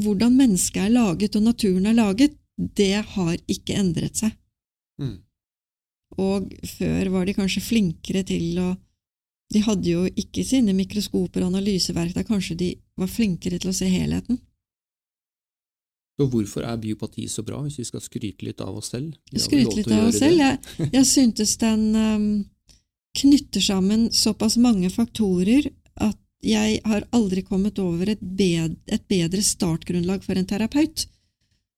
[0.02, 4.35] hvordan mennesket er laget og naturen er laget, det har ikke endret seg.
[5.02, 5.16] Mm.
[6.22, 8.74] Og før var de kanskje flinkere til å
[9.46, 13.87] De hadde jo ikke sine mikroskoper og analyseverktøy, kanskje de var flinkere til å se
[13.87, 14.40] helheten.
[16.22, 19.16] Og hvorfor er biopati så bra, hvis vi skal skryte litt av oss selv?
[19.37, 20.40] Skryte litt av oss selv.
[20.40, 22.31] Jeg, jeg syntes den um,
[23.20, 25.68] knytter sammen såpass mange faktorer
[26.00, 31.05] at jeg har aldri kommet over et, bedre, et bedre startgrunnlag for en terapeut.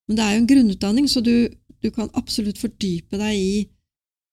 [0.07, 1.49] Men det er jo en grunnutdanning, så du,
[1.83, 3.53] du kan absolutt fordype deg i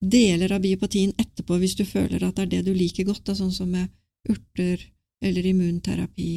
[0.07, 3.35] deler av biopatien etterpå hvis du føler at det er det du liker godt, da,
[3.39, 3.91] sånn som med
[4.29, 4.83] urter
[5.25, 6.33] eller immunterapi.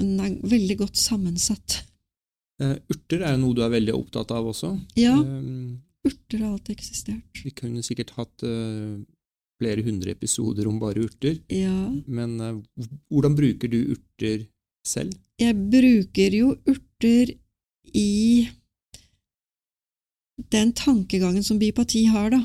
[0.00, 1.82] Den er veldig godt sammensatt.
[2.60, 4.74] Eh, urter er jo noe du er veldig opptatt av også.
[5.00, 7.42] Ja, Eh, urter har alltid eksistert.
[7.44, 9.00] vi kunne sikkert hatt eh,
[9.60, 11.90] flere hundre episoder om bare urter, Ja.
[12.06, 12.38] men
[13.10, 14.46] hvordan bruker du urter
[14.86, 15.12] selv?
[15.38, 17.34] Jeg bruker jo urter
[17.94, 18.48] i
[20.50, 22.40] den tankegangen som biopati har, da.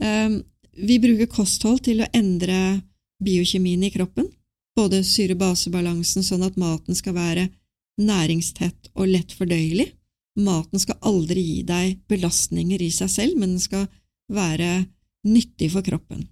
[0.00, 0.42] Um,
[0.78, 2.82] vi bruker kosthold til å endre
[3.22, 4.30] biokjemien i kroppen,
[4.78, 7.48] både syre-base-balansen, sånn at maten skal være
[8.00, 9.90] næringstett og lett fordøyelig.
[10.40, 13.86] Maten skal aldri gi deg belastninger i seg selv, men den skal
[14.30, 14.86] være
[15.28, 16.24] nyttig for kroppen.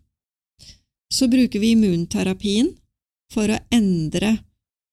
[1.12, 2.70] Så bruker vi immunterapien
[3.32, 4.36] for å endre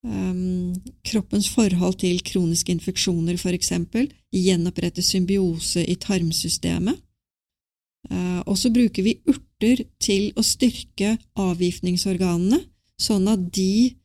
[0.04, 7.00] um, kroppens forhold til kroniske infeksjoner, for eksempel, gjenopprette symbiose i tarmsystemet.
[8.12, 12.62] Uh, og så bruker vi urter til å styrke avgiftningsorganene,
[13.02, 13.96] sånn at de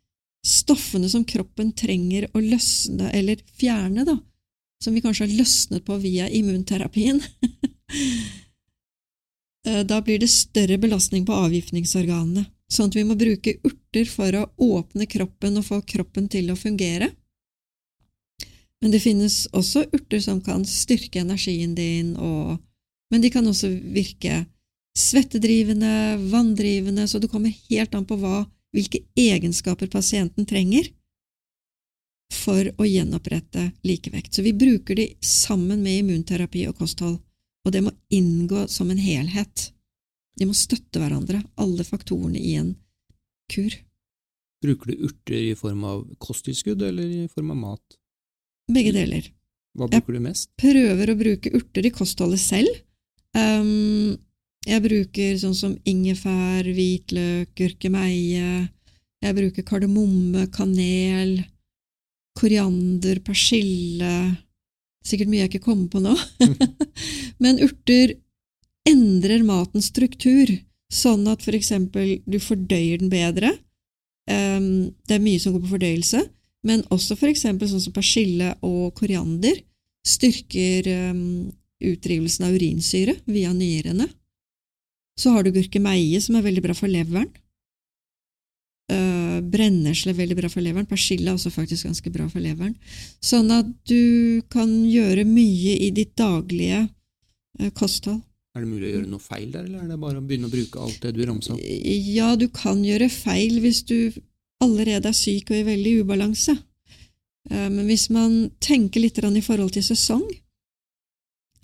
[0.46, 4.16] stoffene som kroppen trenger å løsne eller fjerne, da,
[4.84, 7.20] som vi kanskje har løsnet på via immunterapien,
[9.66, 12.46] eh, da blir det større belastning på avgiftningsorganene.
[12.70, 16.58] Sånn at vi må bruke urter for å åpne kroppen og få kroppen til å
[16.58, 17.10] fungere.
[18.80, 22.56] Men det finnes også urter som kan styrke energien din, og,
[23.12, 24.46] men de kan også virke
[24.96, 30.88] svettedrivende, vanndrivende, så det kommer helt an på hva, hvilke egenskaper pasienten trenger
[32.30, 34.34] for å gjenopprette likevekt.
[34.34, 37.18] Så vi bruker de sammen med immunterapi og kosthold,
[37.66, 39.70] og det må inngå som en helhet.
[40.38, 42.74] De må støtte hverandre, alle faktorene i en
[43.50, 43.74] kur.
[44.62, 47.98] Bruker du urter i form av kosttilskudd eller i form av mat?
[48.70, 49.26] Begge deler.
[49.76, 50.50] Hva bruker bruker du mest?
[50.60, 52.82] Jeg Prøver å bruke urter i kostholdet selv.
[53.36, 54.18] Um,
[54.68, 58.68] jeg bruker sånn som ingefær, hvitløk, gurkemeie.
[59.20, 61.38] Jeg bruker kardemomme, kanel,
[62.38, 64.14] koriander, persille
[65.00, 66.12] Sikkert mye jeg ikke kommer på nå.
[67.42, 68.18] Men urter
[68.88, 70.50] endrer matens struktur,
[70.92, 73.54] sånn at for eksempel du fordøyer den bedre.
[74.28, 76.20] Um, det er mye som går på fordøyelse,
[76.66, 79.56] men også for eksempel sånn som persille og koriander
[80.06, 84.04] styrker utrivelsen utdrivelsen av urinsyre via nyrene.
[85.20, 87.28] Så har du gurkemeie, som er veldig bra for leveren.
[88.90, 90.88] Uh, brennesle er veldig bra for leveren.
[90.88, 92.74] Persille er også faktisk ganske bra for leveren.
[93.22, 98.22] Sånn at du kan gjøre mye i ditt daglige uh, kosthold.
[98.56, 100.50] Er det mulig å gjøre noe feil der, eller er det bare å begynne å
[100.50, 101.62] bruke alt det du ramsa opp?
[102.10, 104.10] Ja, du kan gjøre feil hvis du
[104.64, 106.56] allerede er syk og i veldig ubalanse.
[107.52, 110.26] Uh, men hvis man tenker litt i forhold til sesong,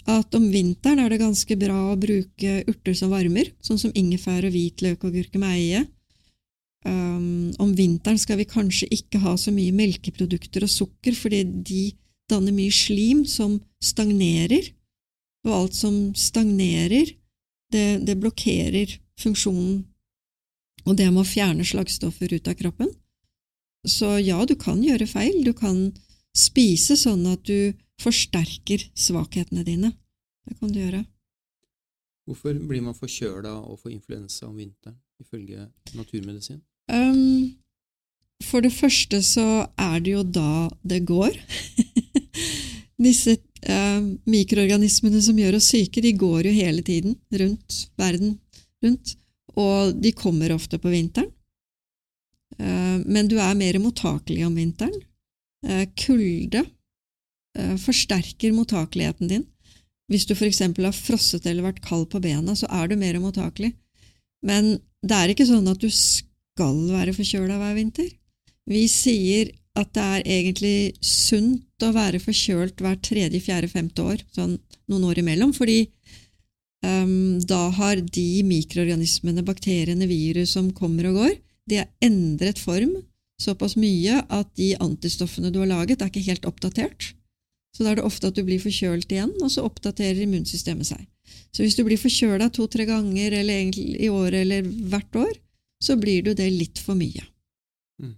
[0.07, 4.47] at om vinteren er det ganske bra å bruke urter som varmer, sånn som ingefær
[4.47, 5.83] og hvitløk og gurkemeie.
[6.87, 11.83] Um, om vinteren skal vi kanskje ikke ha så mye melkeprodukter og sukker, fordi de
[12.31, 14.71] danner mye slim som stagnerer,
[15.47, 17.11] og alt som stagnerer,
[17.75, 19.83] det, det blokkerer funksjonen
[20.87, 22.93] og det med å fjerne slagstoffer ut av kroppen.
[23.87, 25.43] Så ja, du kan gjøre feil.
[25.47, 25.91] Du kan
[26.37, 29.93] spise sånn at du forsterker svakhetene dine.
[30.47, 31.03] Det kan du gjøre.
[32.27, 36.59] Hvorfor blir man forkjøla og får influensa om vinteren, ifølge naturmedisin?
[36.91, 37.55] Um,
[38.45, 41.39] for det første så er det jo da det går.
[43.07, 48.37] Disse uh, mikroorganismene som gjør oss syke, de går jo hele tiden rundt verden
[48.85, 49.15] rundt,
[49.57, 51.31] og de kommer ofte på vinteren.
[52.59, 54.97] Uh, men du er mer mottakelig om vinteren.
[55.67, 56.65] Uh, kulde
[57.83, 59.45] forsterker mottakeligheten din.
[60.11, 60.63] Hvis du f.eks.
[60.63, 63.73] har frosset eller vært kald på bena, så er du mer mottakelig.
[64.47, 68.11] Men det er ikke sånn at du skal være forkjøla hver vinter.
[68.67, 74.23] Vi sier at det er egentlig sunt å være forkjølt hvert tredje, fjerde, femte år,
[74.35, 74.57] sånn
[74.89, 75.83] noen år imellom, fordi
[76.87, 81.37] um, da har de mikroorganismene, bakteriene, virus som kommer og går,
[81.69, 82.95] de har endret form
[83.43, 87.11] såpass mye at de antistoffene du har laget, er ikke helt oppdatert.
[87.77, 91.03] Så da er det ofte at du blir forkjølt igjen, og så oppdaterer immunsystemet seg.
[91.53, 95.35] Så hvis du blir forkjøla to-tre ganger eller i året eller hvert år,
[95.85, 97.27] så blir du det litt for mye.
[98.01, 98.17] Mm.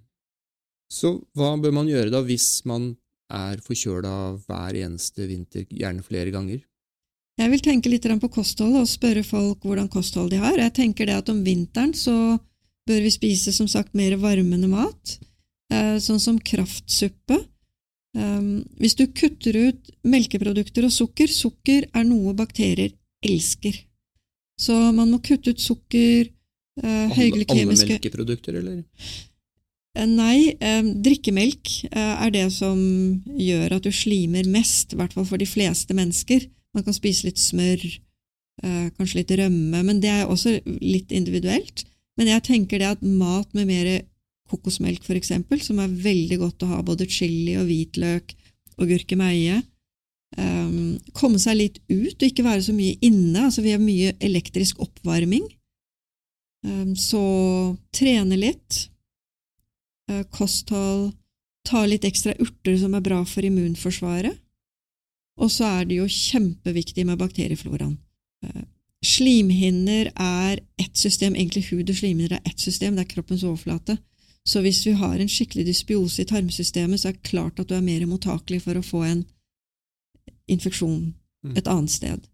[0.93, 2.93] Så hva bør man gjøre da hvis man
[3.35, 4.15] er forkjøla
[4.47, 6.63] hver eneste vinter, gjerne flere ganger?
[7.39, 10.59] Jeg vil tenke litt på kostholdet og spørre folk hvordan kosthold de har.
[10.59, 12.39] Jeg tenker det at om vinteren så
[12.89, 15.19] bør vi spise som sagt mer varmende mat,
[15.71, 17.39] eh, sånn som kraftsuppe.
[18.17, 23.77] Um, hvis du kutter ut melkeprodukter og sukker Sukker er noe bakterier elsker.
[24.59, 26.31] Så man må kutte ut sukker,
[26.83, 28.81] uh, høyglykemiske Alle melkeprodukter, eller?
[29.99, 32.81] Uh, nei, uh, drikkemelk er det som
[33.39, 36.49] gjør at du slimer mest, i hvert fall for de fleste mennesker.
[36.75, 37.83] Man kan spise litt smør,
[38.99, 41.85] kanskje litt rømme, men det er også litt individuelt.
[42.19, 43.91] Men jeg tenker det at mat med mer
[44.51, 48.35] kokosmelk, eksempel, som er veldig godt å ha både chili og hvitløk
[48.79, 49.61] og gurkemeie,
[50.39, 53.47] um, komme seg litt ut og ikke være så mye inne.
[53.49, 55.47] Altså, vi har mye elektrisk oppvarming.
[56.67, 57.23] Um, så
[57.95, 58.85] trene litt.
[60.11, 61.13] Uh, kosthold.
[61.69, 64.39] Ta litt ekstra urter som er bra for immunforsvaret.
[65.39, 67.99] Og så er det jo kjempeviktig med bakteriefloraen.
[68.47, 68.67] Uh,
[69.05, 73.95] Slimhinner er ett system, egentlig hud og slimhinner er ett system, det er kroppens overflate.
[74.49, 77.77] Så hvis vi har en skikkelig dysbiose i tarmsystemet, så er det klart at du
[77.77, 79.23] er mer mottakelig for å få en
[80.49, 81.11] infeksjon
[81.45, 81.57] mm.
[81.61, 82.29] et annet sted.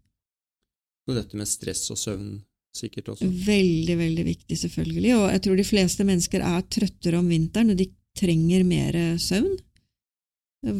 [1.05, 2.37] Og dette med stress og søvn
[2.75, 3.27] sikkert også?
[3.27, 5.11] Veldig, veldig viktig, selvfølgelig.
[5.19, 9.51] Og jeg tror de fleste mennesker er trøttere om vinteren, og de trenger mer søvn.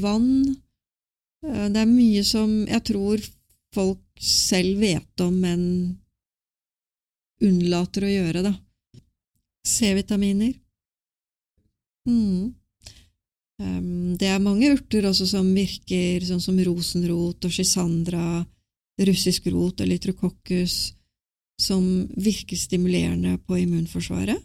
[0.01, 0.31] Vann.
[1.45, 3.27] Eh, det er mye som jeg tror
[3.75, 5.61] folk selv vet om, men
[7.43, 8.55] unnlater å gjøre, da.
[9.67, 10.55] C-vitaminer.
[12.09, 12.53] Mm.
[13.61, 18.43] Um, det er mange urter også som virker, sånn som rosenrot og schisandra,
[19.07, 20.75] russisk rot og litrokokkus,
[21.61, 21.85] som
[22.19, 24.41] virker stimulerende på immunforsvaret.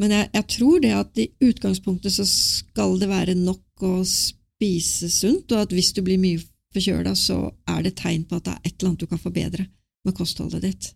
[0.00, 5.10] Men jeg, jeg, tror det at i utgangspunktet så skal det være nok å spise
[5.12, 6.40] sunt, og at hvis du blir mye
[6.72, 9.66] forkjøla, så er det tegn på at det er et eller annet du kan forbedre
[10.06, 10.90] med kostholdet ditt.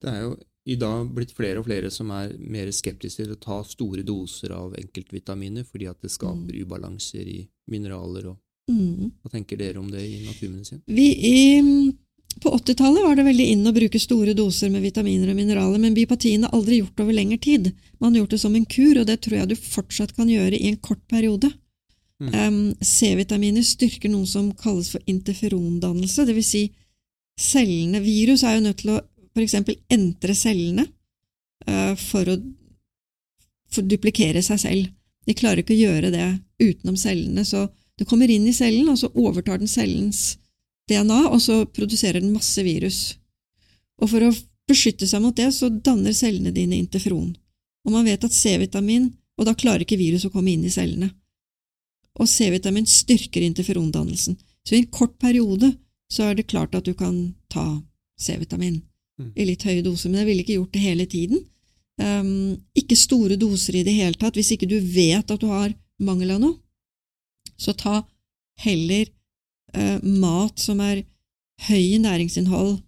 [0.00, 3.40] Det er jo i dag blitt flere og flere som er mer skeptiske til å
[3.40, 6.60] ta store doser av enkeltvitaminer fordi at det skaper mm.
[6.64, 7.40] ubalanser i
[7.72, 8.28] mineraler.
[8.32, 8.36] Og,
[8.70, 9.10] mm.
[9.22, 10.82] Hva tenker dere om det i naturmedisin?
[10.84, 11.38] Vi i,
[12.44, 15.96] på 80-tallet var det veldig inn å bruke store doser med vitaminer og mineraler, men
[15.96, 17.72] biopatien har aldri gjort det over lengre tid.
[17.98, 20.60] Man har gjort det som en kur, og det tror jeg du fortsatt kan gjøre
[20.60, 21.50] i en kort periode.
[22.20, 22.34] Mm.
[22.36, 26.50] Um, C-vitaminer styrker noe som kalles for interferondannelse, dvs.
[26.52, 26.66] Si
[27.40, 29.00] cellene Virus er jo nødt til å
[29.34, 29.54] f.eks.
[29.88, 30.86] entre cellene
[31.68, 32.38] uh, for å
[33.70, 34.86] for duplikere seg selv.
[35.28, 36.26] De klarer ikke å gjøre det
[36.58, 37.68] utenom cellene, så
[38.00, 40.40] det kommer inn i cellen, og så overtar den cellens
[40.90, 42.98] DNA, og så produserer den masse virus.
[44.02, 44.32] Og for å
[44.66, 47.30] beskytte seg mot det, så danner cellene dine interferon.
[47.86, 49.06] Og man vet at C-vitamin,
[49.38, 51.12] og da klarer ikke virus å komme inn i cellene
[52.20, 54.36] og C-vitamin styrker interferondannelsen.
[54.64, 55.72] Så i en kort periode
[56.12, 57.80] så er det klart at du kan ta
[58.20, 58.80] C-vitamin
[59.20, 59.30] mm.
[59.36, 61.44] i litt høye doser, men jeg ville ikke gjort det hele tiden.
[62.00, 64.36] Um, ikke store doser i det hele tatt.
[64.38, 66.56] Hvis ikke du vet at du har mangel av noe,
[67.60, 68.00] så ta
[68.64, 69.08] heller
[69.76, 71.02] uh, mat som er
[71.68, 72.78] høy i næringsinnhold.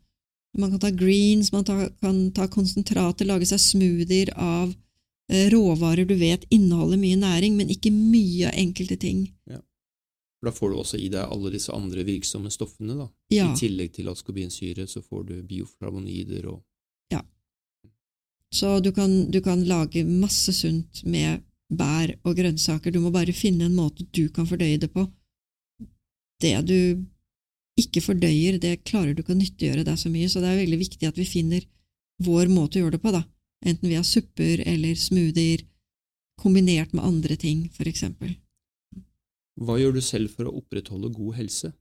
[0.59, 6.09] Man kan ta greens, man ta, kan ta konsentrater, lage seg smoothier av uh, råvarer
[6.09, 9.27] du vet inneholder mye næring, men ikke mye av enkelte ting.
[9.51, 9.61] Ja.
[10.42, 12.96] For Da får du også i deg alle disse andre virksomme stoffene.
[12.98, 13.09] da.
[13.31, 13.46] Ja.
[13.52, 16.64] I tillegg til askobinsyre så får du bioflavonider og
[17.12, 17.22] Ja.
[18.53, 22.93] Så du kan, du kan lage masse sunt med bær og grønnsaker.
[22.93, 25.07] Du må bare finne en måte du kan fordøye det på.
[26.40, 27.07] Det du
[27.78, 30.78] ikke fordøyer, det klarer du ikke å nyttiggjøre deg så mye, så det er veldig
[30.78, 31.62] viktig at vi finner
[32.20, 33.22] vår måte å gjøre det på, da
[33.64, 35.62] enten via supper eller smoothier,
[36.43, 38.34] kombinert med andre ting, for eksempel.
[39.62, 41.72] Hva gjør du selv for å opprettholde god helse?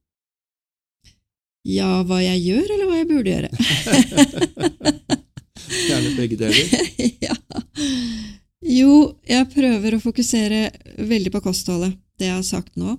[1.68, 3.50] Ja, hva jeg gjør, eller hva jeg burde gjøre?
[5.92, 6.66] Gjerne begge deler.
[7.28, 7.36] ja.
[8.66, 8.96] Jo,
[9.28, 10.64] jeg prøver å fokusere
[11.10, 12.98] veldig på kostholdet, det jeg har sagt nå.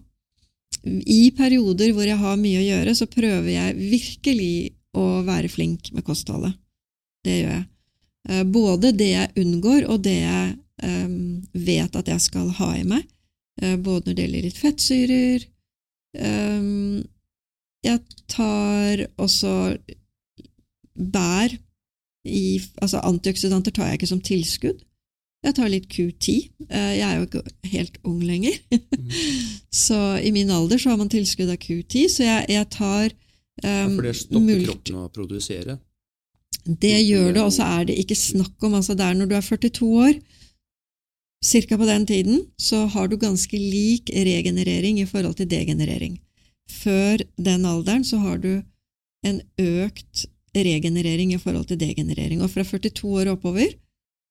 [0.82, 4.54] i perioder hvor jeg har mye å gjøre, så prøver jeg virkelig
[4.98, 6.56] å være flink med kostholdet.
[7.22, 7.66] Det gjør jeg.
[8.28, 12.84] Eh, både det jeg unngår, og det jeg um, vet at jeg skal ha i
[12.86, 13.06] meg.
[13.62, 15.44] Uh, både når det gjelder litt fettsyrer
[16.18, 17.02] um,
[17.86, 18.00] Jeg
[18.32, 19.52] tar også
[20.92, 21.54] bær
[22.22, 22.46] i
[22.82, 24.82] Altså antioksidanter tar jeg ikke som tilskudd.
[25.42, 26.34] Jeg tar litt Q10.
[26.68, 28.58] Uh, jeg er jo ikke helt ung lenger.
[28.70, 29.08] Mm.
[29.86, 33.16] så i min alder så har man tilskudd av Q10, så jeg, jeg tar um,
[33.66, 35.80] ja, For det stopper kroppen å produsere?
[36.62, 39.34] Det gjør det, og så er det ikke snakk om altså Det er når du
[39.34, 40.12] er 42 år,
[41.42, 41.78] ca.
[41.78, 46.20] på den tiden, så har du ganske lik regenerering i forhold til degenerering.
[46.70, 48.62] Før den alderen så har du
[49.26, 52.42] en økt regenerering i forhold til degenerering.
[52.42, 53.74] Og fra 42 år oppover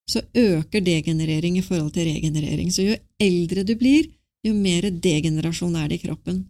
[0.10, 2.74] så øker degenerering i forhold til regenerering.
[2.74, 4.10] Så jo eldre du blir,
[4.44, 6.46] jo mer degenerasjon er det i kroppen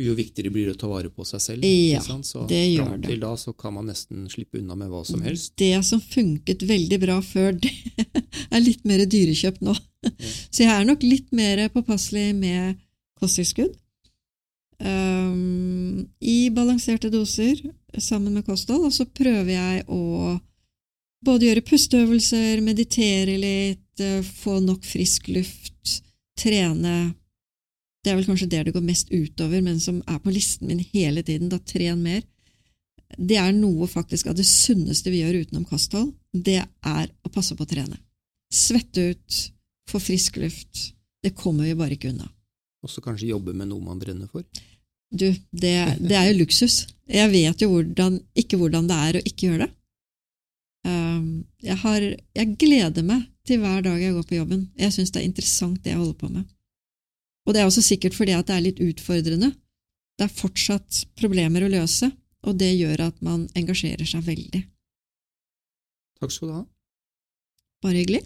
[0.00, 1.66] jo viktigere blir det å ta vare på seg selv.
[1.66, 3.10] Ja, så det gjør det.
[3.10, 5.52] Til da så kan man nesten slippe unna med hva som helst.
[5.60, 7.72] Det som funket veldig bra før, det
[8.54, 9.76] er litt mer dyrekjøpt nå.
[9.76, 9.86] Ja.
[10.54, 12.78] Så jeg er nok litt mer påpasselig med
[13.20, 13.74] kosttilskudd.
[14.80, 17.60] Um, I balanserte doser
[18.00, 20.38] sammen med kosthold, og så prøver jeg å
[21.20, 26.00] både gjøre pusteøvelser, meditere litt, eh, få nok frisk luft,
[26.40, 27.12] trene
[28.00, 30.80] det er vel kanskje det det går mest utover, men som er på listen min
[30.92, 31.50] hele tiden.
[31.52, 32.22] Da tren mer.
[33.18, 36.14] Det er noe faktisk av det sunneste vi gjør utenom kosthold.
[36.32, 37.98] Det er å passe på å trene.
[38.50, 39.40] Svette ut,
[39.90, 40.92] få frisk luft.
[41.20, 42.30] Det kommer vi bare ikke unna.
[42.80, 44.46] Og så kanskje jobbe med noe man brenner for?
[45.10, 46.86] Du, det, det er jo luksus.
[47.10, 49.74] Jeg vet jo hvordan, ikke hvordan det er å ikke gjøre det.
[50.86, 52.06] Um, jeg, har,
[52.38, 54.64] jeg gleder meg til hver dag jeg går på jobben.
[54.78, 56.46] Jeg syns det er interessant det jeg holder på med.
[57.50, 59.48] Og det er også sikkert fordi at det er litt utfordrende.
[60.14, 62.06] Det er fortsatt problemer å løse,
[62.46, 64.60] og det gjør at man engasjerer seg veldig.
[66.22, 66.62] Takk skal du ha.
[67.82, 68.20] Bare hyggelig.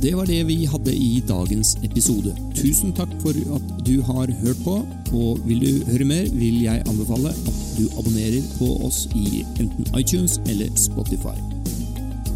[0.00, 2.32] Det var det vi hadde i dagens episode.
[2.56, 4.78] Tusen takk for at du har hørt på,
[5.12, 9.92] og vil du høre mer, vil jeg anbefale at du abonnerer på oss i enten
[9.98, 11.36] iTunes eller Spotify.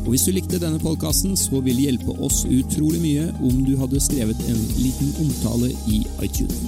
[0.03, 3.77] Og Hvis du likte denne podkasten, så vil det hjelpe oss utrolig mye om du
[3.79, 6.59] hadde skrevet en liten omtale i iTunes.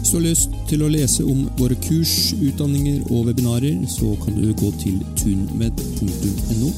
[0.00, 4.34] Hvis du har lyst til å lese om våre kurs, utdanninger og webinarer, så kan
[4.34, 6.72] du gå til tunmed.no.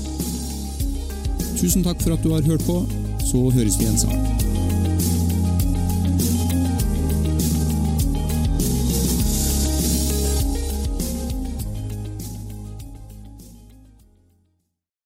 [1.56, 2.82] Tusen takk for at du har hørt på,
[3.24, 4.71] så høres vi igjen sammen.